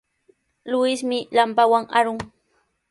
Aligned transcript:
Luismi 0.71 1.19
lampawan 1.37 1.85
arun. 1.99 2.19